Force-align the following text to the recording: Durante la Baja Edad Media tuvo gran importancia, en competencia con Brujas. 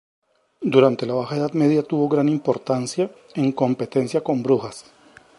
Durante 0.61 1.05
la 1.05 1.13
Baja 1.13 1.37
Edad 1.37 1.51
Media 1.53 1.83
tuvo 1.83 2.09
gran 2.09 2.27
importancia, 2.27 3.11
en 3.35 3.51
competencia 3.51 4.21
con 4.23 4.41
Brujas. 4.41 4.85